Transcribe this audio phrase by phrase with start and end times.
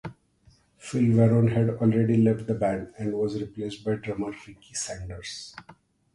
[0.79, 5.55] Phil Varone had already left the band and was replaced by drummer Ricky Sanders.